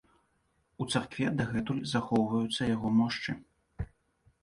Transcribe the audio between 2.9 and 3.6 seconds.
мошчы.